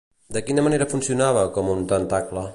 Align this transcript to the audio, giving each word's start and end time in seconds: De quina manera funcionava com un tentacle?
De 0.37 0.41
quina 0.47 0.63
manera 0.69 0.87
funcionava 0.95 1.45
com 1.59 1.71
un 1.77 1.89
tentacle? 1.95 2.47